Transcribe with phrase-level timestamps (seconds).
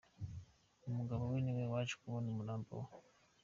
[0.87, 2.87] Umugabo we ni we waje kubona umurambo we.